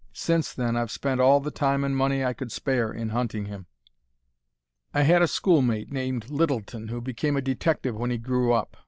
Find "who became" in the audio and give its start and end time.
6.87-7.37